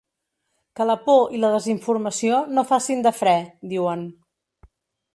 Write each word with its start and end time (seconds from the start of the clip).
Que 0.79 0.87
la 0.91 0.95
por 1.03 1.35
i 1.35 1.41
la 1.43 1.51
desinformació 1.57 2.41
no 2.57 2.65
facin 2.73 3.07
de 3.09 3.15
fre, 3.21 3.39
diuen. 3.75 4.07